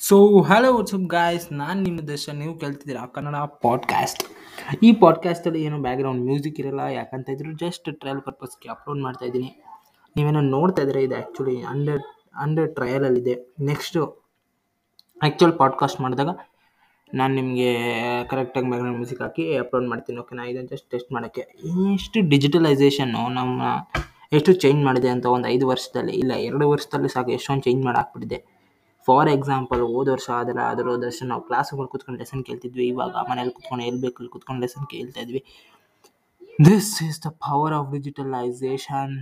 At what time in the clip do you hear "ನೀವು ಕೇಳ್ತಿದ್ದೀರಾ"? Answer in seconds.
2.36-3.06